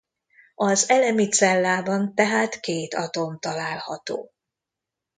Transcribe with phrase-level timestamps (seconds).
[0.55, 4.31] Az elemi cellában tehát két atom található.